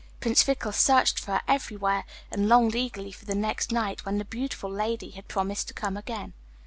Prince 0.19 0.41
Fickle 0.41 0.71
searched 0.71 1.19
for 1.19 1.33
her 1.33 1.41
everywhere, 1.47 2.05
and 2.31 2.49
longed 2.49 2.73
eagerly 2.73 3.11
for 3.11 3.25
the 3.25 3.35
next 3.35 3.71
night, 3.71 4.03
when 4.03 4.17
the 4.17 4.25
beautiful 4.25 4.71
lady 4.71 5.11
had 5.11 5.27
promised 5.27 5.67
to 5.67 5.75
come 5.75 5.95
again. 5.95 6.33